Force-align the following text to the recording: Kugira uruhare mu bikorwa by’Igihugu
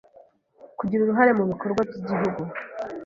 Kugira 0.77 1.01
uruhare 1.03 1.31
mu 1.37 1.43
bikorwa 1.51 1.81
by’Igihugu 1.87 2.41